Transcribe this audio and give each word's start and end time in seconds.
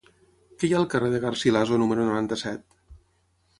Què 0.61 0.65
hi 0.69 0.73
ha 0.77 0.79
al 0.79 0.87
carrer 0.93 1.11
de 1.15 1.19
Garcilaso 1.27 1.79
número 1.83 2.09
noranta-set? 2.11 2.67